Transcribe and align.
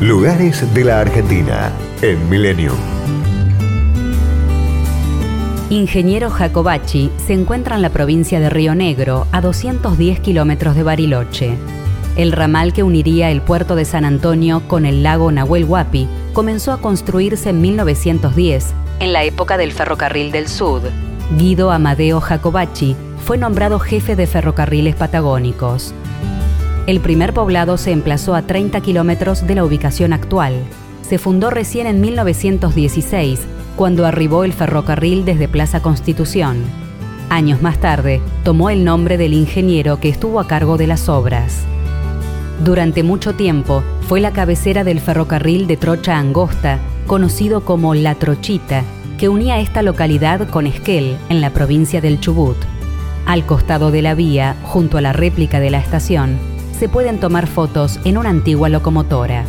Lugares 0.00 0.72
de 0.74 0.84
la 0.84 1.00
Argentina 1.00 1.72
en 2.02 2.30
Milenio. 2.30 2.72
Ingeniero 5.70 6.30
Jacobacci 6.30 7.10
se 7.26 7.32
encuentra 7.32 7.74
en 7.74 7.82
la 7.82 7.90
provincia 7.90 8.38
de 8.38 8.48
Río 8.48 8.76
Negro, 8.76 9.26
a 9.32 9.40
210 9.40 10.20
kilómetros 10.20 10.76
de 10.76 10.84
Bariloche. 10.84 11.58
El 12.16 12.30
ramal 12.30 12.72
que 12.72 12.84
uniría 12.84 13.32
el 13.32 13.42
puerto 13.42 13.74
de 13.74 13.84
San 13.84 14.04
Antonio 14.04 14.62
con 14.68 14.86
el 14.86 15.02
lago 15.02 15.32
Nahuel 15.32 15.64
Huapi 15.64 16.06
comenzó 16.32 16.70
a 16.70 16.80
construirse 16.80 17.50
en 17.50 17.60
1910, 17.60 18.74
en 19.00 19.12
la 19.12 19.24
época 19.24 19.56
del 19.56 19.72
Ferrocarril 19.72 20.30
del 20.30 20.46
Sud. 20.46 20.82
Guido 21.36 21.72
Amadeo 21.72 22.20
Jacobacci 22.20 22.94
fue 23.24 23.36
nombrado 23.36 23.80
jefe 23.80 24.14
de 24.14 24.28
ferrocarriles 24.28 24.94
patagónicos. 24.94 25.92
El 26.88 27.00
primer 27.00 27.34
poblado 27.34 27.76
se 27.76 27.92
emplazó 27.92 28.34
a 28.34 28.40
30 28.40 28.80
kilómetros 28.80 29.46
de 29.46 29.54
la 29.54 29.62
ubicación 29.62 30.14
actual. 30.14 30.54
Se 31.06 31.18
fundó 31.18 31.50
recién 31.50 31.86
en 31.86 32.00
1916, 32.00 33.40
cuando 33.76 34.06
arribó 34.06 34.42
el 34.42 34.54
ferrocarril 34.54 35.26
desde 35.26 35.48
Plaza 35.48 35.82
Constitución. 35.82 36.62
Años 37.28 37.60
más 37.60 37.76
tarde, 37.76 38.22
tomó 38.42 38.70
el 38.70 38.86
nombre 38.86 39.18
del 39.18 39.34
ingeniero 39.34 40.00
que 40.00 40.08
estuvo 40.08 40.40
a 40.40 40.46
cargo 40.46 40.78
de 40.78 40.86
las 40.86 41.10
obras. 41.10 41.66
Durante 42.64 43.02
mucho 43.02 43.34
tiempo, 43.34 43.82
fue 44.08 44.20
la 44.20 44.32
cabecera 44.32 44.82
del 44.82 45.00
ferrocarril 45.00 45.66
de 45.66 45.76
Trocha 45.76 46.16
Angosta, 46.16 46.78
conocido 47.06 47.66
como 47.66 47.94
La 47.94 48.14
Trochita, 48.14 48.82
que 49.18 49.28
unía 49.28 49.60
esta 49.60 49.82
localidad 49.82 50.48
con 50.48 50.66
Esquel, 50.66 51.18
en 51.28 51.42
la 51.42 51.50
provincia 51.50 52.00
del 52.00 52.18
Chubut. 52.18 52.56
Al 53.26 53.44
costado 53.44 53.90
de 53.90 54.00
la 54.00 54.14
vía, 54.14 54.56
junto 54.62 54.96
a 54.96 55.02
la 55.02 55.12
réplica 55.12 55.60
de 55.60 55.68
la 55.68 55.80
estación, 55.80 56.38
se 56.78 56.88
pueden 56.88 57.18
tomar 57.18 57.48
fotos 57.48 57.98
en 58.04 58.18
una 58.18 58.30
antigua 58.30 58.68
locomotora. 58.68 59.44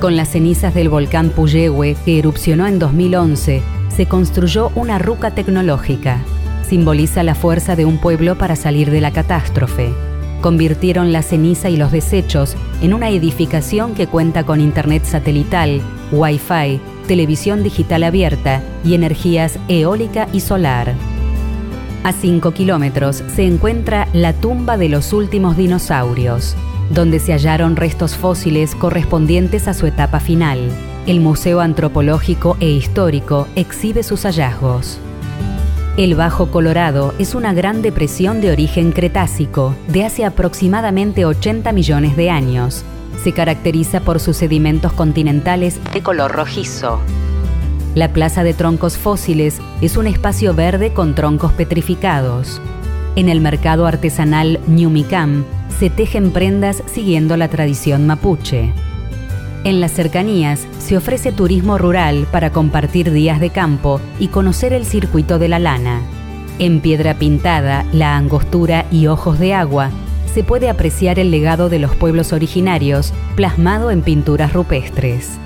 Con 0.00 0.16
las 0.16 0.30
cenizas 0.30 0.74
del 0.74 0.88
volcán 0.88 1.28
Puyehue, 1.28 1.96
que 2.04 2.18
erupcionó 2.18 2.66
en 2.66 2.78
2011, 2.78 3.62
se 3.94 4.06
construyó 4.06 4.72
una 4.74 4.98
ruca 4.98 5.32
tecnológica. 5.32 6.22
Simboliza 6.66 7.22
la 7.22 7.34
fuerza 7.34 7.76
de 7.76 7.84
un 7.84 7.98
pueblo 7.98 8.38
para 8.38 8.56
salir 8.56 8.90
de 8.90 9.02
la 9.02 9.10
catástrofe. 9.10 9.92
Convirtieron 10.40 11.12
la 11.12 11.22
ceniza 11.22 11.68
y 11.68 11.76
los 11.76 11.92
desechos 11.92 12.56
en 12.80 12.94
una 12.94 13.10
edificación 13.10 13.94
que 13.94 14.06
cuenta 14.06 14.44
con 14.44 14.60
internet 14.62 15.04
satelital, 15.04 15.82
wifi, 16.12 16.80
televisión 17.06 17.62
digital 17.62 18.04
abierta 18.04 18.62
y 18.82 18.94
energías 18.94 19.58
eólica 19.68 20.28
y 20.32 20.40
solar. 20.40 20.94
A 22.02 22.12
5 22.12 22.52
kilómetros 22.52 23.22
se 23.34 23.44
encuentra 23.44 24.08
la 24.14 24.32
tumba 24.32 24.78
de 24.78 24.88
los 24.88 25.12
últimos 25.12 25.58
dinosaurios, 25.58 26.56
donde 26.88 27.20
se 27.20 27.32
hallaron 27.32 27.76
restos 27.76 28.16
fósiles 28.16 28.74
correspondientes 28.74 29.68
a 29.68 29.74
su 29.74 29.86
etapa 29.86 30.18
final. 30.18 30.70
El 31.06 31.20
Museo 31.20 31.60
Antropológico 31.60 32.56
e 32.58 32.70
Histórico 32.70 33.48
exhibe 33.54 34.02
sus 34.02 34.22
hallazgos. 34.22 34.98
El 35.98 36.14
Bajo 36.14 36.50
Colorado 36.50 37.12
es 37.18 37.34
una 37.34 37.52
gran 37.52 37.82
depresión 37.82 38.40
de 38.40 38.50
origen 38.50 38.92
cretácico 38.92 39.74
de 39.88 40.06
hace 40.06 40.24
aproximadamente 40.24 41.26
80 41.26 41.70
millones 41.72 42.16
de 42.16 42.30
años. 42.30 42.82
Se 43.22 43.32
caracteriza 43.32 44.00
por 44.00 44.20
sus 44.20 44.38
sedimentos 44.38 44.94
continentales 44.94 45.78
de 45.92 46.02
color 46.02 46.32
rojizo. 46.32 47.00
La 47.96 48.12
Plaza 48.12 48.44
de 48.44 48.54
Troncos 48.54 48.96
Fósiles 48.96 49.60
es 49.80 49.96
un 49.96 50.06
espacio 50.06 50.54
verde 50.54 50.92
con 50.92 51.16
troncos 51.16 51.52
petrificados. 51.52 52.62
En 53.16 53.28
el 53.28 53.40
mercado 53.40 53.84
artesanal 53.84 54.60
Ñumicam 54.68 55.44
se 55.80 55.90
tejen 55.90 56.30
prendas 56.30 56.84
siguiendo 56.86 57.36
la 57.36 57.48
tradición 57.48 58.06
mapuche. 58.06 58.72
En 59.64 59.80
las 59.80 59.90
cercanías 59.90 60.68
se 60.78 60.96
ofrece 60.96 61.32
turismo 61.32 61.78
rural 61.78 62.28
para 62.30 62.50
compartir 62.50 63.10
días 63.10 63.40
de 63.40 63.50
campo 63.50 64.00
y 64.20 64.28
conocer 64.28 64.72
el 64.72 64.86
circuito 64.86 65.40
de 65.40 65.48
la 65.48 65.58
lana. 65.58 66.00
En 66.60 66.80
Piedra 66.80 67.14
Pintada, 67.14 67.84
La 67.92 68.16
Angostura 68.16 68.86
y 68.92 69.08
Ojos 69.08 69.40
de 69.40 69.52
Agua 69.52 69.90
se 70.32 70.44
puede 70.44 70.70
apreciar 70.70 71.18
el 71.18 71.32
legado 71.32 71.68
de 71.68 71.80
los 71.80 71.96
pueblos 71.96 72.32
originarios 72.32 73.12
plasmado 73.34 73.90
en 73.90 74.02
pinturas 74.02 74.52
rupestres. 74.52 75.40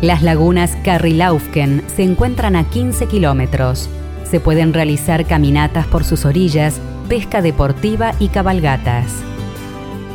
Las 0.00 0.22
lagunas 0.22 0.76
Carrilaufken 0.84 1.82
se 1.88 2.04
encuentran 2.04 2.54
a 2.54 2.62
15 2.62 3.06
kilómetros. 3.06 3.90
Se 4.30 4.38
pueden 4.38 4.72
realizar 4.72 5.26
caminatas 5.26 5.88
por 5.88 6.04
sus 6.04 6.24
orillas, 6.24 6.80
pesca 7.08 7.42
deportiva 7.42 8.12
y 8.20 8.28
cabalgatas. 8.28 9.12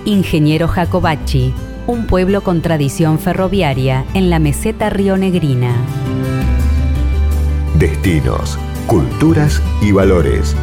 Ingeniero 0.05 0.69
Jacobacci, 0.69 1.53
un 1.85 2.07
pueblo 2.07 2.43
con 2.43 2.61
tradición 2.61 3.19
ferroviaria 3.19 4.05
en 4.13 4.29
la 4.29 4.39
meseta 4.39 4.89
rionegrina. 4.89 5.75
Destinos, 7.77 8.57
culturas 8.87 9.61
y 9.81 9.91
valores. 9.91 10.55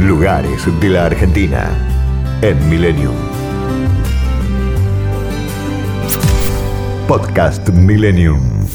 Lugares 0.00 0.64
de 0.80 0.88
la 0.88 1.06
Argentina 1.06 1.70
en 2.42 2.68
Millennium. 2.68 3.35
Podcast 7.06 7.70
Millennium. 7.72 8.65